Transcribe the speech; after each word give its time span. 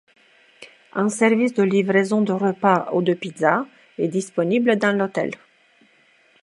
Un 1.03 1.09
service 1.09 1.53
de 1.53 1.61
livraison 1.73 2.23
de 2.29 2.33
repas 2.45 2.87
ou 2.95 3.03
de 3.09 3.13
pizzas 3.13 3.67
est 3.99 4.07
disponible 4.07 4.75
dans 4.77 4.97
l'hôtel. 4.97 5.29